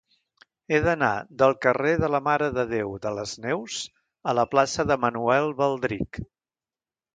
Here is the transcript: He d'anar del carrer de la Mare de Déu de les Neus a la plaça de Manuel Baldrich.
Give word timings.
He 0.69 0.77
d'anar 0.85 1.09
del 1.41 1.53
carrer 1.65 1.91
de 2.05 2.09
la 2.13 2.21
Mare 2.29 2.47
de 2.57 2.65
Déu 2.71 2.97
de 3.05 3.13
les 3.19 3.35
Neus 3.45 3.79
a 4.33 4.37
la 4.41 4.49
plaça 4.57 4.89
de 4.95 5.01
Manuel 5.07 5.57
Baldrich. 5.63 6.23